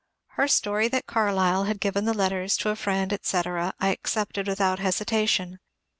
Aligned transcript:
Her 0.29 0.47
story 0.47 0.87
that 0.87 1.05
Carlyle 1.05 1.65
had 1.65 1.79
given 1.79 2.05
the 2.05 2.13
letters 2.15 2.57
to 2.57 2.71
a 2.71 2.75
friend, 2.75 3.13
etc., 3.13 3.75
I 3.79 3.89
accepted 3.89 4.47
without 4.47 4.79
hesita 4.79 5.27
tion. 5.29 5.59